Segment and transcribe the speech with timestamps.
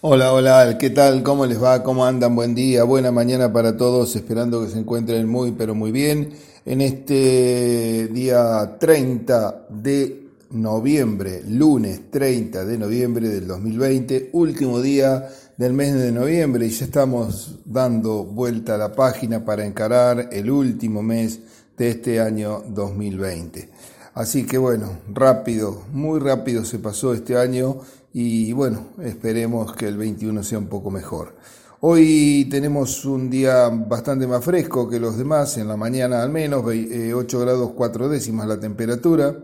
[0.00, 1.24] Hola, hola, ¿qué tal?
[1.24, 1.82] ¿Cómo les va?
[1.82, 2.36] ¿Cómo andan?
[2.36, 6.80] Buen día, buena mañana para todos, esperando que se encuentren muy, pero muy bien en
[6.82, 15.94] este día 30 de noviembre, lunes 30 de noviembre del 2020, último día del mes
[15.94, 21.40] de noviembre y ya estamos dando vuelta a la página para encarar el último mes
[21.76, 23.68] de este año 2020.
[24.14, 27.80] Así que bueno, rápido, muy rápido se pasó este año
[28.12, 31.34] y bueno, esperemos que el 21 sea un poco mejor.
[31.80, 36.64] Hoy tenemos un día bastante más fresco que los demás, en la mañana al menos,
[36.64, 39.36] 8 eh, grados 4 décimas la temperatura.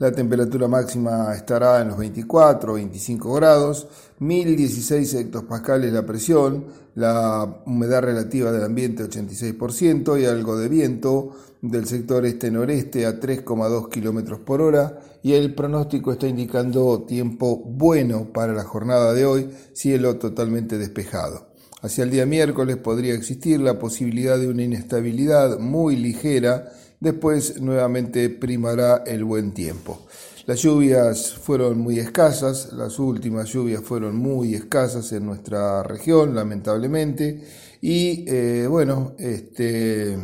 [0.00, 3.86] La temperatura máxima estará en los 24 o 25 grados,
[4.18, 11.84] 1016 hectopascales la presión, la humedad relativa del ambiente 86% y algo de viento del
[11.84, 18.54] sector este-noreste a 3,2 kilómetros por hora y el pronóstico está indicando tiempo bueno para
[18.54, 21.50] la jornada de hoy, cielo totalmente despejado.
[21.82, 28.28] Hacia el día miércoles podría existir la posibilidad de una inestabilidad muy ligera Después nuevamente
[28.28, 30.06] primará el buen tiempo.
[30.46, 37.42] Las lluvias fueron muy escasas, las últimas lluvias fueron muy escasas en nuestra región, lamentablemente,
[37.80, 40.18] y eh, bueno, este,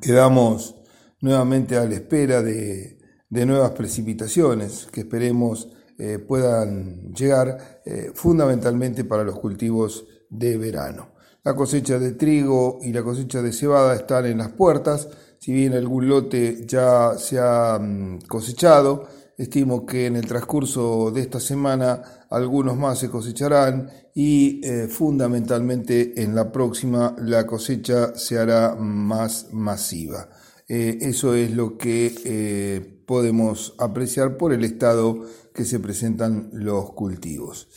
[0.00, 0.76] quedamos
[1.20, 2.98] nuevamente a la espera de,
[3.30, 11.12] nuevas precipitaciones que esperemos eh, puedan llegar eh, fundamentalmente para los cultivos de verano.
[11.42, 15.72] La cosecha de trigo y la cosecha de cebada están en las puertas, si bien
[15.72, 19.06] algún lote ya se ha mm, cosechado,
[19.38, 26.20] estimo que en el transcurso de esta semana algunos más se cosecharán y eh, fundamentalmente
[26.20, 30.28] en la próxima la cosecha se hará más masiva.
[30.66, 36.92] Eh, eso es lo que eh, podemos apreciar por el estado que se presentan los
[36.92, 37.68] cultivos.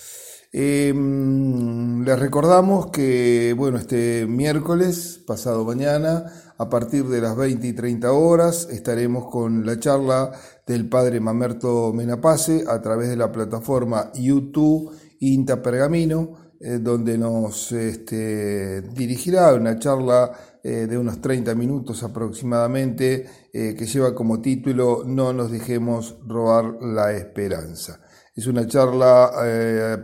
[0.52, 6.26] les recordamos que bueno, este miércoles, pasado mañana,
[6.62, 10.32] a partir de las 20 y 30 horas estaremos con la charla
[10.68, 14.92] del padre Mamerto Menapace a través de la plataforma YouTube
[15.22, 20.32] Inta Pergamino, eh, donde nos este, dirigirá una charla
[20.64, 26.76] eh, de unos 30 minutos aproximadamente eh, que lleva como título No nos dejemos robar
[26.80, 28.02] la esperanza.
[28.34, 29.30] Es una charla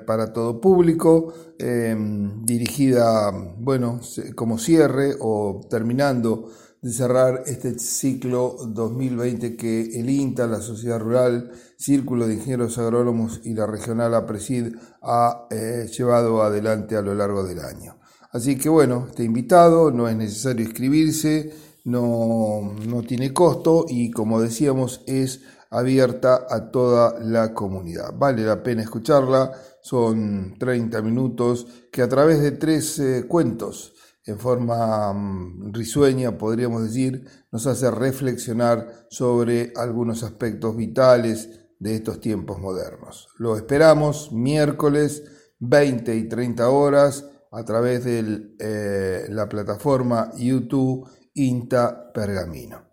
[0.06, 4.00] para todo público, Em, dirigida, bueno,
[4.36, 6.52] como cierre o terminando
[6.84, 13.42] de cerrar este ciclo 2020 que el INTA, la Sociedad Rural, Círculo de Ingenieros Agrónomos
[13.44, 17.98] y la Regional APRESID ha eh, llevado adelante a lo largo del año.
[18.32, 21.52] Así que bueno, este invitado, no es necesario inscribirse,
[21.86, 28.14] no, no tiene costo y como decíamos es abierta a toda la comunidad.
[28.16, 29.52] Vale la pena escucharla
[29.82, 33.94] son 30 minutos que a través de tres eh, cuentos,
[34.26, 42.20] en forma mm, risueña, podríamos decir, nos hace reflexionar sobre algunos aspectos vitales de estos
[42.20, 43.30] tiempos modernos.
[43.38, 45.24] Lo esperamos miércoles
[45.60, 52.87] 20 y 30 horas a través de eh, la plataforma YouTube INTA Pergamino.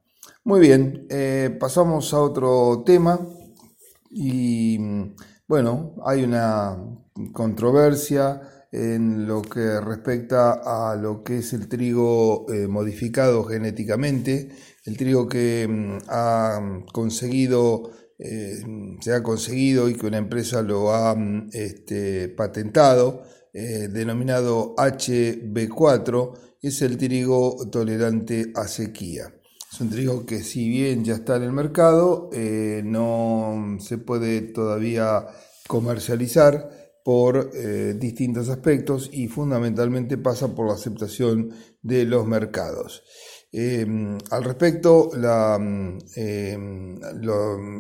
[0.47, 3.19] Muy bien, eh, pasamos a otro tema
[4.11, 4.79] y
[5.49, 6.77] bueno, hay una
[7.33, 10.61] controversia en lo que respecta
[10.91, 14.51] a lo que es el trigo eh, modificado genéticamente,
[14.85, 18.63] el trigo que mm, ha conseguido, eh,
[19.01, 23.23] se ha conseguido y que una empresa lo ha mm, este, patentado,
[23.55, 29.33] denominado HB4, es el trigo tolerante a sequía.
[29.75, 34.41] Es un trigo que si bien ya está en el mercado, eh, no se puede
[34.43, 35.27] todavía
[35.67, 36.71] comercializar
[37.05, 41.51] por eh, distintos aspectos y fundamentalmente pasa por la aceptación
[41.83, 43.03] de los mercados.
[43.51, 45.57] Em, al respecto, la,
[46.15, 47.01] em,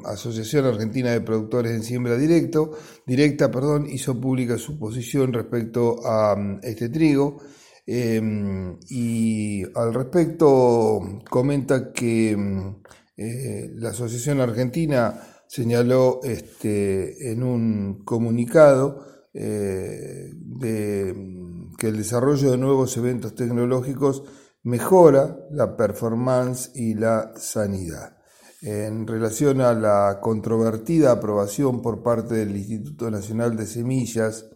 [0.04, 2.72] Asociación Argentina de Productores en Siembra Directo,
[3.06, 7.38] Directa perdón, hizo pública su posición respecto a este trigo
[7.86, 12.76] Em, y al respecto comenta que em,
[13.16, 22.96] eh, la Asociación Argentina señaló este, en un comunicado eh, que el desarrollo de nuevos
[22.96, 24.22] eventos tecnológicos
[24.62, 28.16] mejora la performance y la sanidad.
[28.62, 34.46] En relación a la controvertida aprobación por parte del Instituto Nacional de Semillas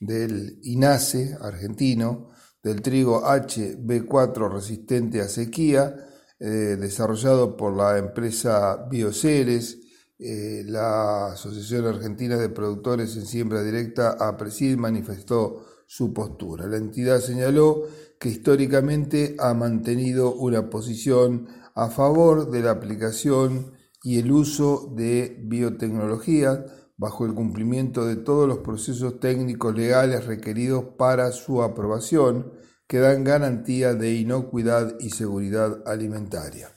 [0.00, 2.27] del INASE argentino,
[2.62, 5.94] del trigo HB4 resistente a sequía,
[6.40, 9.78] eh, desarrollado por la empresa Bioceres
[10.20, 16.66] eh, la Asociación Argentina de Productores en Siembra Directa, APRESID, manifestó su postura.
[16.66, 17.84] La entidad señaló
[18.18, 21.46] que históricamente ha mantenido una posición
[21.76, 26.64] a favor de la aplicación y el uso de biotecnología
[26.98, 32.52] bajo el cumplimiento de todos los procesos técnicos legales requeridos para su aprobación,
[32.88, 36.74] que dan garantía de inocuidad y seguridad alimentaria.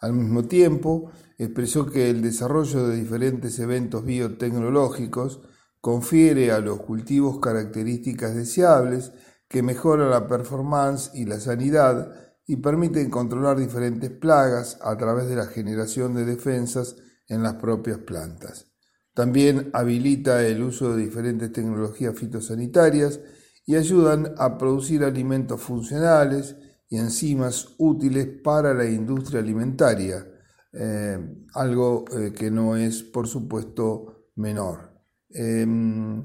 [0.00, 5.40] Al mismo tiempo, expresó que el desarrollo de diferentes eventos biotecnológicos
[5.80, 9.12] confiere a los cultivos características deseables
[9.48, 15.36] que mejoran la performance y la sanidad y permiten controlar diferentes plagas a través de
[15.36, 16.96] la generación de defensas
[17.28, 18.69] en las propias plantas.
[19.20, 23.20] También habilita el uso de diferentes tecnologías fitosanitarias
[23.66, 26.56] y ayudan a producir alimentos funcionales
[26.88, 30.26] y enzimas útiles para la industria alimentaria,
[30.72, 31.18] eh,
[31.52, 34.90] algo eh, que no es, por supuesto, menor.
[35.28, 36.22] Em,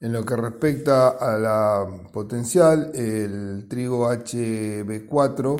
[0.00, 5.56] en lo que respecta a la potencial, el trigo HB4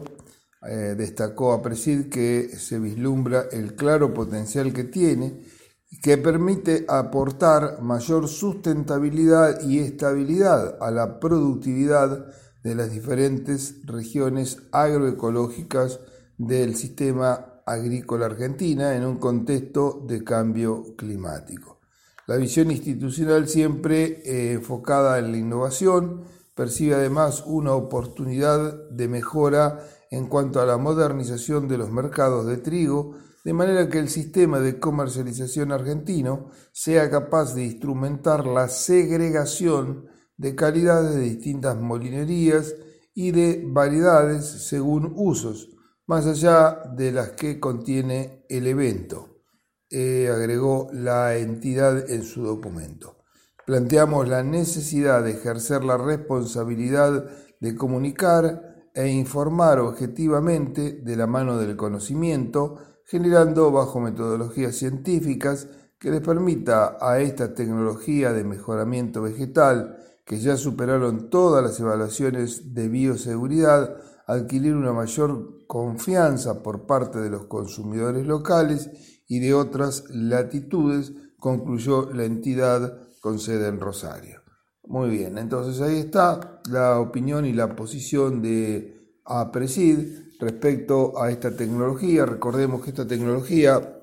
[0.66, 5.53] eh, destacó a Presid que se vislumbra el claro potencial que tiene
[6.02, 12.26] que permite aportar mayor sustentabilidad y estabilidad a la productividad
[12.62, 16.00] de las diferentes regiones agroecológicas
[16.38, 21.80] del sistema agrícola argentina en un contexto de cambio climático.
[22.26, 26.22] La visión institucional siempre eh, enfocada en la innovación
[26.54, 29.80] percibe además una oportunidad de mejora
[30.10, 34.58] en cuanto a la modernización de los mercados de trigo de manera que el sistema
[34.58, 40.06] de comercialización argentino sea capaz de instrumentar la segregación
[40.38, 42.74] de calidades de distintas molinerías
[43.14, 45.76] y de variedades según usos,
[46.06, 49.42] más allá de las que contiene el evento,
[49.90, 53.18] eh, agregó la entidad en su documento.
[53.66, 57.30] Planteamos la necesidad de ejercer la responsabilidad
[57.60, 65.68] de comunicar e informar objetivamente de la mano del conocimiento generando bajo metodologías científicas
[65.98, 72.74] que les permita a esta tecnología de mejoramiento vegetal, que ya superaron todas las evaluaciones
[72.74, 73.96] de bioseguridad,
[74.26, 78.90] adquirir una mayor confianza por parte de los consumidores locales
[79.28, 84.40] y de otras latitudes, concluyó la entidad con sede en Rosario.
[84.86, 91.56] Muy bien, entonces ahí está la opinión y la posición de APRESID respecto a esta
[91.56, 92.26] tecnología.
[92.26, 93.98] Recordemos que esta tecnología,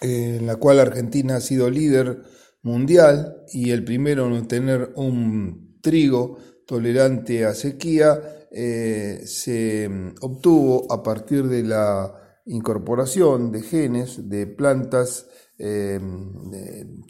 [0.00, 2.22] eh, en la cual Argentina ha sido líder
[2.62, 9.88] mundial y el primero en tener un trigo tolerante a sequía, eh, se
[10.20, 12.12] obtuvo a partir de la
[12.44, 15.26] incorporación de genes de plantas
[15.58, 15.98] eh,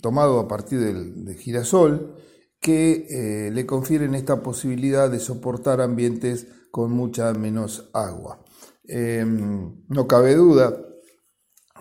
[0.00, 2.14] tomado a partir del, girasol
[2.60, 8.38] que le confieren esta posibilidad de soportar ambientes con mucha menos agua.
[8.84, 10.76] Em, no cabe duda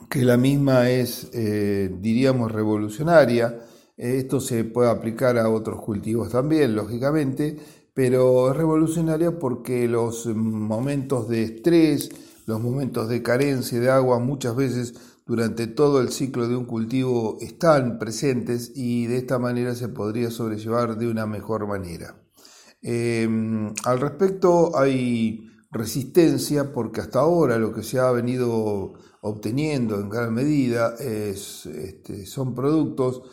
[0.09, 3.59] que la misma es, eh, diríamos, revolucionaria.
[3.97, 7.57] Esto se puede aplicar a otros cultivos también, lógicamente,
[7.93, 12.09] pero es revolucionaria porque los momentos de estrés,
[12.45, 14.93] los momentos de carencia de agua muchas veces
[15.25, 20.31] durante todo el ciclo de un cultivo están presentes y de esta manera se podría
[20.31, 22.24] sobrellevar de una mejor manera.
[22.87, 30.07] Em, al respecto hay resistencia porque hasta ahora lo que se ha venido obteniendo en
[30.07, 33.23] gran medida es, este, son productos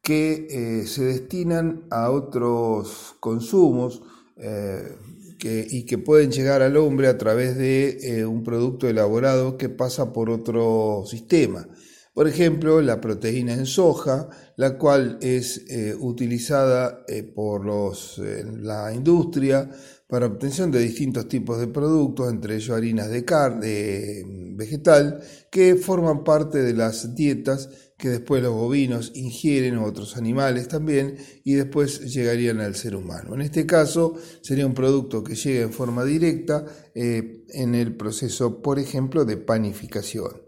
[0.00, 4.02] que eh, se destinan a otros consumos
[4.38, 4.96] eh,
[5.44, 10.14] y que pueden llegar al hombre a través de eh, un producto elaborado que pasa
[10.14, 11.66] por otro sistema.
[12.12, 18.92] Por ejemplo, la proteína en soja, la cual es eh, utilizada eh, por los, la
[18.92, 19.70] industria
[20.12, 25.74] para obtención de distintos tipos de productos, entre ellos harinas de carne mm, vegetal, que
[25.76, 31.54] forman parte de las dietas que después los bovinos ingieren o otros animales también y
[31.54, 33.34] después llegarían al ser humano.
[33.34, 38.60] En este caso sería un producto que llega en forma directa eh, en el proceso,
[38.60, 40.41] por ejemplo, de panificación.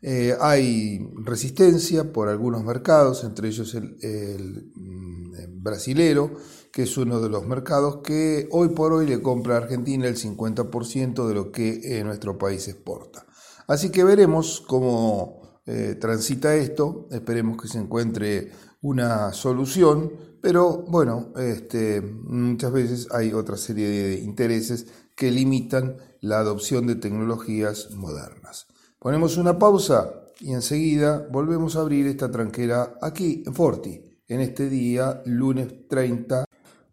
[0.00, 6.32] Eh, hay resistencia por algunos mercados, entre ellos el, mm, brasilero,
[6.72, 10.16] que es uno de los mercados que hoy por hoy le compra a Argentina el
[10.16, 13.26] 50% de lo que eh, nuestro país exporta.
[13.66, 21.32] Así que veremos cómo eh, transita esto, esperemos que se encuentre una solución, pero bueno,
[21.36, 24.86] este, muchas veces hay otra serie de intereses
[25.16, 28.68] que limitan la adopción de tecnologías modernas.
[29.00, 34.68] Ponemos una pausa y enseguida volvemos a abrir esta tranquera aquí en Forti, en este
[34.68, 36.44] día, lunes 30.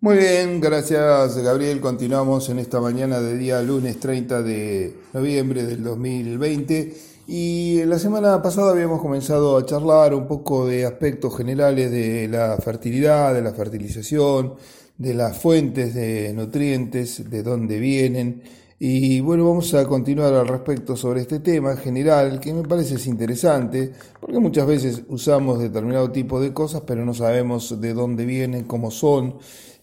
[0.01, 1.81] Muy bien, gracias Gabriel.
[1.81, 6.93] Continuamos en esta mañana de día lunes 30 de noviembre del 2020
[7.25, 12.55] y la semana pasada habíamos comenzado a charlar un poco de aspectos generales de la
[12.57, 14.53] fertilidad, de la fertilización,
[14.95, 18.43] de las fuentes de nutrientes, de dónde vienen
[18.77, 23.93] y bueno, vamos a continuar al respecto sobre este tema general que me parece interesante,
[24.19, 28.91] porque muchas veces usamos determinado tipo de cosas, pero no sabemos de dónde vienen, cómo
[28.91, 29.35] son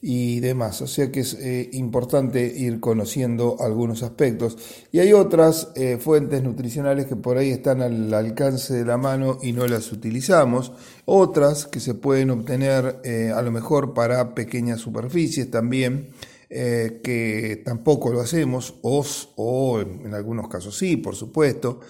[0.03, 0.83] y demás.
[0.83, 4.59] O sea que es eh, importante ir conociendo algunos aspectos.
[4.91, 9.39] Y hay otras eh, fuentes nutricionales que por ahí están al alcance de la mano
[9.41, 10.73] y no las utilizamos.
[11.07, 16.11] Otras que se pueden obtener eh, a lo mejor para pequeñas superficies también.
[16.55, 21.81] Eh, que tampoco lo hacemos, o, en algunos casos sí, por supuesto.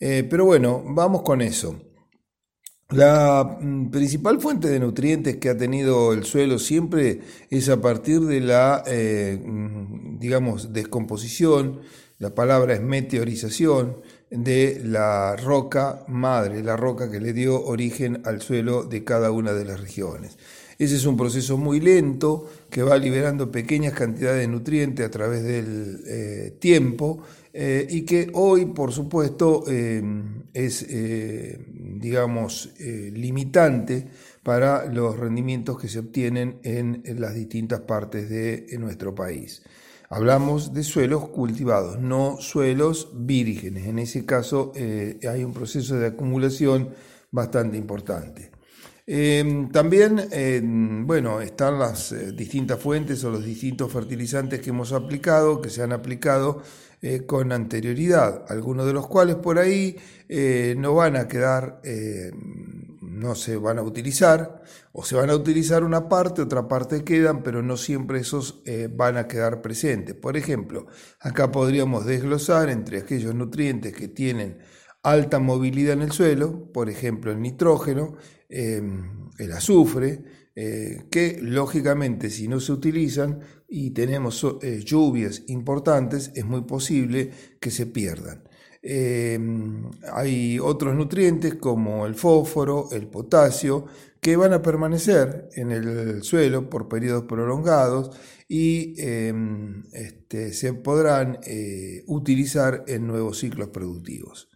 [0.00, 1.80] Eh, pero bueno, vamos con eso.
[2.90, 8.22] La mm, principal fuente de nutrientes que ha tenido el suelo siempre es a partir
[8.22, 11.82] de la, eh, mm, digamos, descomposición,
[12.18, 13.98] la palabra es meteorización,
[14.30, 19.52] de la roca madre, la roca que le dio origen al suelo de cada una
[19.52, 20.36] de las regiones.
[20.78, 25.42] Ese es un proceso muy lento que va liberando pequeñas cantidades de nutrientes a través
[25.42, 27.20] del eh, tiempo
[27.52, 30.00] eh, y que hoy, por supuesto, eh,
[30.54, 34.06] es, digamos, limitante
[34.44, 39.62] para los rendimientos que se obtienen en, las distintas partes de nuestro país.
[40.10, 43.86] Hablamos de suelos cultivados, no suelos vírgenes.
[43.86, 46.90] En ese caso hay un proceso de acumulación
[47.30, 48.50] bastante importante.
[49.10, 50.28] Em, también,
[51.06, 55.82] bueno, están las eh, distintas fuentes o los distintos fertilizantes que hemos aplicado, que se
[55.82, 56.62] han aplicado
[57.00, 59.96] eh, con anterioridad, algunos de los cuales por ahí
[60.28, 61.80] eh, no van a quedar,
[63.18, 67.42] no se van a utilizar, o se van a utilizar una parte, otra parte quedan,
[67.42, 68.62] pero no siempre esos
[68.94, 70.14] van a quedar presentes.
[70.14, 70.86] Por ejemplo,
[71.20, 74.58] acá podríamos desglosar entre aquellos nutrientes que tienen
[75.02, 78.16] alta movilidad en el suelo, por ejemplo el nitrógeno,
[78.50, 86.32] Em, el azufre, eh, que lógicamente si no se utilizan y tenemos eh, lluvias importantes,
[86.34, 88.47] es muy posible que se pierdan.
[88.82, 93.86] Em, hay otros nutrientes como el fósforo, el potasio,
[94.20, 98.10] que van a permanecer en el suelo por periodos prolongados
[98.48, 104.48] y em, este, se podrán eh, utilizar en nuevos ciclos productivos.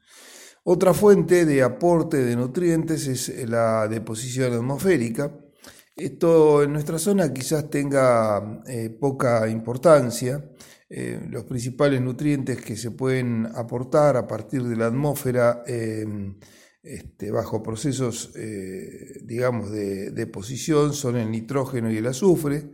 [0.64, 5.32] Otra fuente de aporte de nutrientes es la deposición atmosférica.
[5.96, 10.44] Esto en nuestra zona quizás tenga eh, poca importancia.
[10.94, 16.38] Eh, los principales nutrientes que se pueden aportar a partir de la atmósfera em,
[16.82, 22.72] este, bajo procesos, eh, digamos, de deposición son el nitrógeno y el azufre.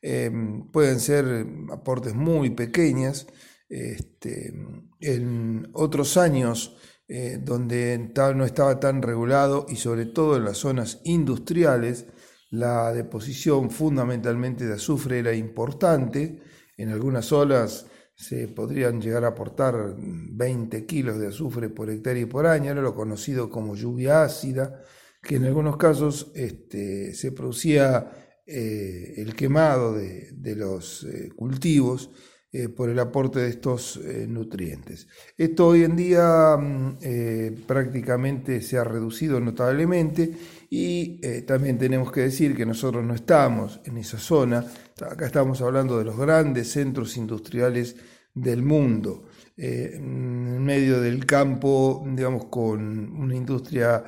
[0.00, 3.26] Em, pueden ser aportes muy pequeñas.
[3.68, 4.54] Este,
[5.00, 6.74] en otros años
[7.06, 12.06] eh, donde no estaba tan regulado y sobre todo en las zonas industriales
[12.50, 16.40] la deposición fundamentalmente de azufre era importante.
[16.78, 22.26] En algunas zonas se podrían llegar a aportar 20 kilos de azufre por hectárea y
[22.26, 24.82] por año, era lo conocido como lluvia ácida,
[25.22, 32.10] que en algunos casos este, se producía eh, el quemado de, los eh, cultivos
[32.50, 35.06] eh, por el aporte de estos eh, nutrientes.
[35.36, 40.32] Esto hoy en día mm, eh, prácticamente se ha reducido notablemente
[40.70, 44.64] y también tenemos que decir que nosotros no estamos en esa zona,
[44.98, 47.96] acá estamos hablando de los grandes centros industriales
[48.32, 49.24] del mundo,
[49.56, 54.04] en medio del campo, digamos, con una industria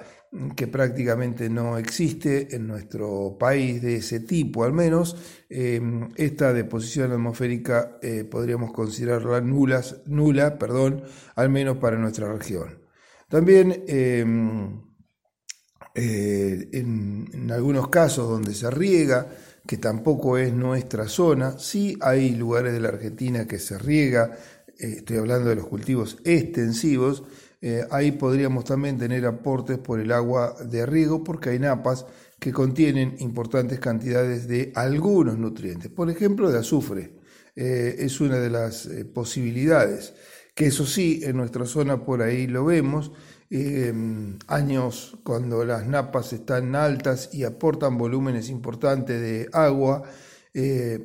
[0.55, 5.17] que prácticamente no existe en nuestro país de ese tipo, al menos
[5.49, 11.03] em, esta deposición atmosférica eh, podríamos considerarla nulas, nula, perdón,
[11.35, 12.79] al menos para nuestra región.
[13.29, 14.83] También em,
[15.95, 19.27] eh, en, algunos casos donde se riega,
[19.67, 24.37] que tampoco es nuestra zona, sí hay lugares de la Argentina que se riega,
[24.79, 27.25] eh, estoy hablando de los cultivos extensivos,
[27.63, 32.07] eh, ahí podríamos también tener aportes por el agua de riego porque hay napas
[32.39, 37.13] que contienen importantes cantidades de algunos nutrientes, por ejemplo de azufre.
[37.55, 40.15] Eh, es una de las eh, posibilidades,
[40.55, 43.13] que eso sí, en nuestra zona por ahí lo vemos,
[44.47, 50.05] años cuando las napas están altas y aportan volúmenes importantes de agua,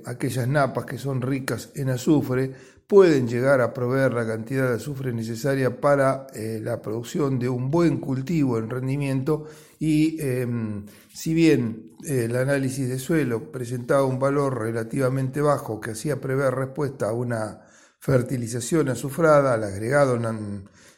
[0.05, 2.53] aquellas napas que son ricas en azufre
[2.87, 7.71] pueden llegar a proveer la cantidad de azufre necesaria para eh, la producción de un
[7.71, 9.45] buen cultivo en rendimiento
[9.79, 15.91] y em, si bien eh, el análisis de suelo presentaba un valor relativamente bajo que
[15.91, 17.61] hacía prever respuesta a una
[17.99, 20.19] fertilización azufrada al agregado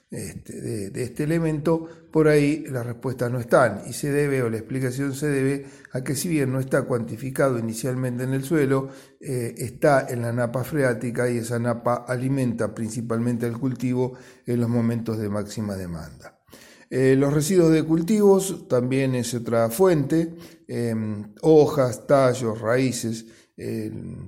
[0.09, 4.57] este, de, este elemento, por ahí las respuestas no están y se debe o la
[4.57, 9.53] explicación se debe a que si bien no está cuantificado inicialmente en el suelo, eh,
[9.57, 14.13] está en la napa freática y esa napa alimenta principalmente al cultivo
[14.45, 16.39] en los momentos de máxima demanda.
[16.89, 20.35] Eh, los residuos de cultivos también es otra fuente,
[20.67, 23.25] em, hojas, tallos, raíces,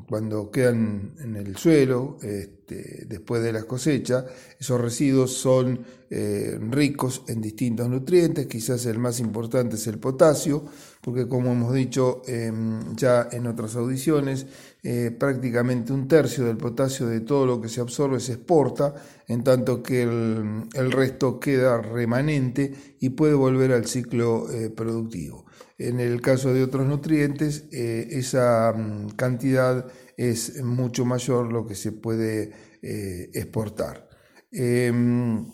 [0.08, 4.25] cuando quedan en el suelo este, después de la cosecha,
[4.60, 10.65] esos residuos son eh, ricos en distintos nutrientes, quizás el más importante es el potasio,
[11.01, 14.48] porque como hemos dicho em, ya en otras audiciones,
[14.81, 18.96] eh, prácticamente un tercio del potasio de todo lo que se absorbe se exporta,
[19.27, 25.46] en tanto que el, resto queda remanente y puede volver al ciclo eh, productivo.
[25.78, 29.86] En el caso de otros nutrientes, eh, esa mm, cantidad
[30.18, 34.10] es mucho mayor lo que se puede exportar.
[34.51, 35.46] Em,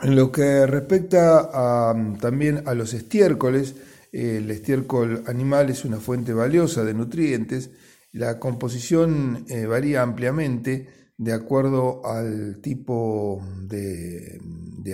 [0.00, 3.74] en lo que respecta mm, también a los estiércoles,
[4.12, 7.70] el estiércol animal es una fuente valiosa de nutrientes.
[8.12, 10.88] La composición eh, varía ampliamente
[11.18, 14.40] de acuerdo al tipo de,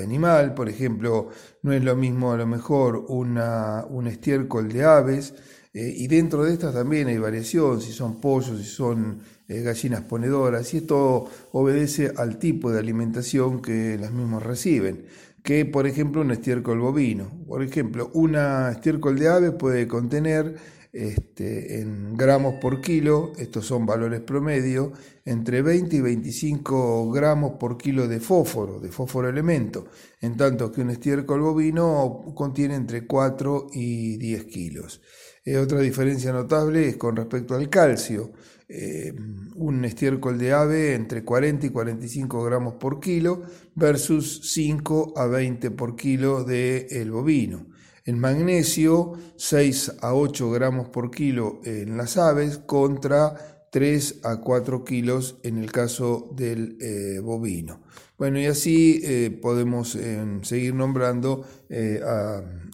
[0.02, 0.55] animal.
[0.55, 1.29] Por ejemplo,
[1.62, 5.35] no es lo mismo a lo mejor un estiércol de aves.
[5.75, 10.02] Eh, y dentro de estas también hay variación, si son pollos, si son eh, gallinas
[10.02, 15.07] ponedoras, y esto obedece al tipo de alimentación que las mismas reciben
[15.43, 17.31] que, por ejemplo, un estiércol bovino.
[17.47, 20.57] Por ejemplo, una estiércol de ave puede contener
[20.92, 24.92] este, en gramos por kilo, estos son valores promedio,
[25.25, 29.87] entre 20 y 25 gramos por kilo de fósforo, de fósforo elemento,
[30.20, 35.00] en tanto que un estiércol bovino contiene entre 4 y 10 kilos.
[35.44, 38.32] Eh, otra diferencia notable es con respecto al calcio.
[38.68, 39.12] Eh,
[39.56, 43.43] un estiércol de ave entre 40 y 45 gramos por kilo
[43.75, 47.67] versus 5 a 20 por kilo del el bovino.
[48.04, 54.84] El magnesio 6 a 8 gramos por kilo en las aves contra 3 a 4
[54.84, 57.80] kilos en el caso del eh, bovino.
[58.19, 59.99] Bueno, y así eh, podemos
[60.43, 61.45] seguir nombrando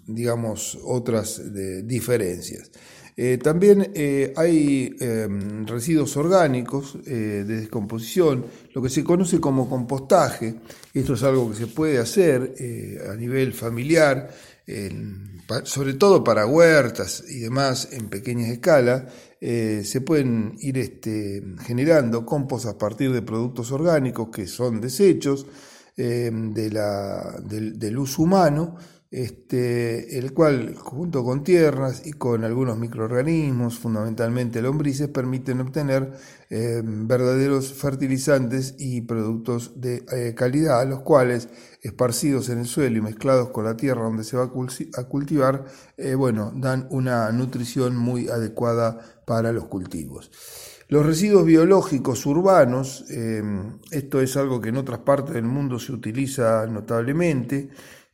[0.09, 1.43] digamos, otras
[1.85, 2.71] diferencias.
[3.21, 9.69] Eh, también eh, hay em, residuos orgánicos eh, de descomposición, lo que se conoce como
[9.69, 10.55] compostaje.
[10.95, 12.55] Esto es algo que se puede hacer
[13.11, 14.31] a nivel familiar,
[15.65, 19.05] sobre todo para huertas y demás en pequeñas escalas.
[19.41, 25.47] se pueden ir este, generando compost a partir de productos orgánicos que son desechos
[25.97, 28.77] em, del, del uso humano
[29.11, 36.13] este, el cual junto con tierras y con algunos microorganismos, fundamentalmente lombrices, permiten obtener
[36.51, 41.49] eh, verdaderos fertilizantes y productos de eh, calidad, los cuales,
[41.81, 45.65] esparcidos en el suelo y mezclados con la tierra donde se va a, cultivar,
[45.97, 50.31] eh, bueno, dan una nutrición muy adecuada para los cultivos.
[50.89, 53.05] Los residuos biológicos urbanos,
[53.91, 57.69] esto es algo que en otras partes del mundo se utiliza notablemente,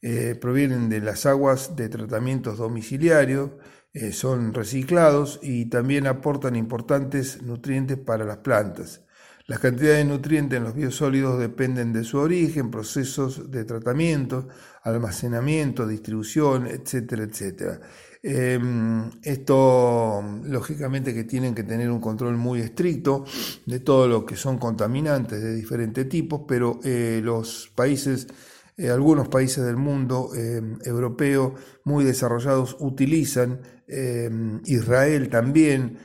[0.06, 3.52] eh, provienen de las aguas de tratamientos domiciliarios,
[3.94, 9.00] eh, son reciclados y también aportan importantes nutrientes para las plantas.
[9.46, 14.46] Las cantidades de nutrientes en los biosólidos dependen de su origen, procesos de tratamiento,
[14.82, 17.80] almacenamiento, distribución, etcétera, etcétera.
[18.22, 23.24] Em, esto, lógicamente, que tienen que tener un control muy estricto
[23.64, 28.26] de todo lo que son contaminantes de diferentes tipos, pero eh, los países
[28.76, 34.30] eh, algunos países del mundo eh, europeo muy desarrollados utilizan, eh,
[34.64, 35.98] Israel también,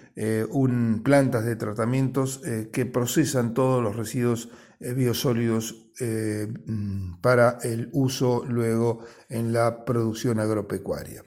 [1.01, 2.41] plantas de tratamientos
[2.73, 11.23] que procesan todos los residuos biosólidos mm, para el uso luego en la producción agropecuaria.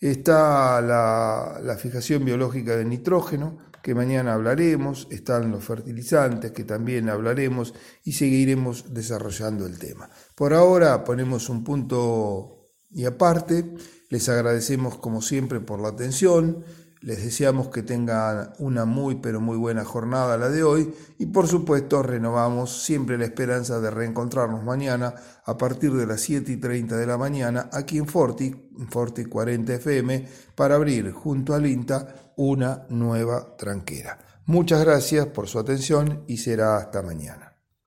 [0.00, 7.74] Está la fijación biológica de nitrógeno, que mañana hablaremos, están los fertilizantes que también hablaremos
[8.04, 10.10] y seguiremos desarrollando el tema.
[10.34, 13.74] Por ahora ponemos un punto y aparte,
[14.08, 16.64] les agradecemos como siempre por la atención,
[17.02, 21.48] Les deseamos que tengan una muy pero muy buena jornada la de hoy y por
[21.48, 26.98] supuesto renovamos siempre la esperanza de reencontrarnos mañana a partir de las 7 y 30
[26.98, 32.84] de la mañana aquí en Forti, Forti 40 FM, para abrir junto al INTA una
[32.90, 34.18] nueva tranquera.
[34.44, 37.49] Muchas gracias por su atención y será hasta mañana.